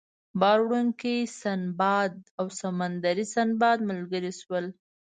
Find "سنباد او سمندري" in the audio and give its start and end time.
1.41-3.25